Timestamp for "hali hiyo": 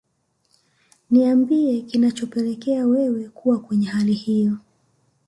3.87-4.57